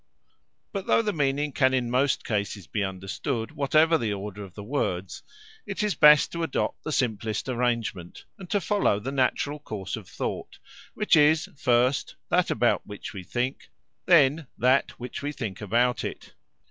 [0.73, 4.63] But though the meaning can in most cases be understood whatever the order of the
[4.63, 5.21] words,
[5.67, 10.09] it is best to adopt the simplest arrangement, and to follow the natural course of
[10.09, 10.57] thought,
[10.95, 13.69] which is, first, that about which we think,
[14.07, 16.33] then that which we think about it.